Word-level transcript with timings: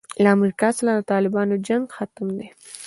له 0.23 0.29
امریکا 0.35 0.69
سره 0.77 0.91
د 0.93 1.01
طالبانو 1.11 1.53
جنګ 1.67 1.83
ختم 1.97 2.27
دی. 2.37 2.47